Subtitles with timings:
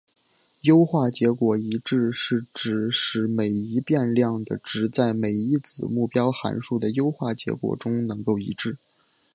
[0.63, 8.77] 优化结果一致是指使每一变量的值在每一子目标函数的优化结果中能够一致。